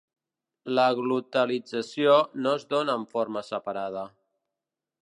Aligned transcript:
La 0.79 0.85
glotalització 0.99 2.17
no 2.47 2.55
es 2.61 2.67
dóna 2.73 2.97
en 3.03 3.05
forma 3.13 3.47
separada. 3.53 4.09